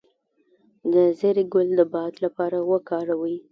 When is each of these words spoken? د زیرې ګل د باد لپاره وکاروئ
د 0.93 0.95
زیرې 1.19 1.43
ګل 1.53 1.67
د 1.79 1.81
باد 1.93 2.13
لپاره 2.25 2.57
وکاروئ 2.71 3.35